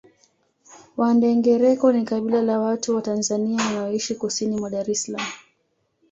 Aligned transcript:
Wandengereko 0.97 1.91
ni 1.91 2.05
kabila 2.05 2.41
la 2.41 2.59
watu 2.59 2.95
wa 2.95 3.01
Tanzania 3.01 3.65
wanaoishi 3.65 4.15
kusini 4.15 4.57
mwa 4.57 4.69
Dar 4.69 4.91
es 4.91 5.03
Salaam 5.03 5.27